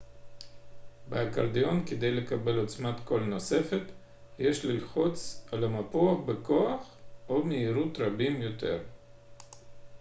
באקורדיון 1.09 1.85
כדי 1.85 2.11
לקבל 2.11 2.57
עוצמת 2.59 2.95
קול 3.05 3.23
נוספת 3.23 3.81
יש 4.39 4.65
ללחוץ 4.65 5.45
על 5.51 5.63
המפוח 5.63 6.17
בכוח 6.25 6.95
או 7.29 7.43
מהירות 7.45 7.97
רבים 7.99 8.41
יותר 8.41 8.79